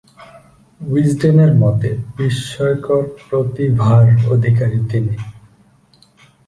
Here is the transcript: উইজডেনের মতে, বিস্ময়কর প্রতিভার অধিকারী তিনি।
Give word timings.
উইজডেনের 0.81 1.51
মতে, 1.53 1.89
বিস্ময়কর 2.17 3.01
প্রতিভার 3.27 4.05
অধিকারী 4.31 4.79
তিনি। 4.91 5.15